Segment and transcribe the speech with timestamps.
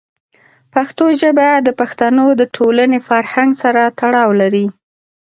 [0.73, 4.65] پښتو ژبه د پښتنو د ټولنې فرهنګ سره تړاو لري.